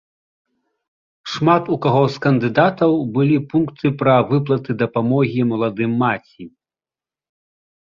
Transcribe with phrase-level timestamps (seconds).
[1.33, 6.43] Шмат у каго з кандыдатаў былі пункты пра выплаты дапамогі маладым маці.